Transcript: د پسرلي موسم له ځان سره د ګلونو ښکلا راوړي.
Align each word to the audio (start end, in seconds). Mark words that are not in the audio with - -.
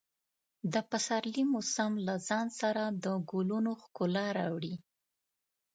د 0.73 0.75
پسرلي 0.89 1.43
موسم 1.53 1.91
له 2.07 2.15
ځان 2.27 2.47
سره 2.59 2.83
د 3.03 3.05
ګلونو 3.31 3.71
ښکلا 3.81 4.25
راوړي. 4.39 4.75